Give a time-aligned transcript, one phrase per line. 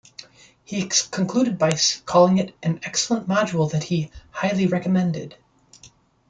[0.63, 1.73] He concluded by
[2.07, 5.35] calling it an "excellent module" that he "highly recommended".